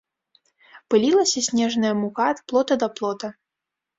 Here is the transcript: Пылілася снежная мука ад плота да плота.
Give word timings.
Пылілася 0.93 1.43
снежная 1.49 1.91
мука 2.01 2.25
ад 2.33 2.39
плота 2.53 2.73
да 2.85 2.93
плота. 2.97 3.29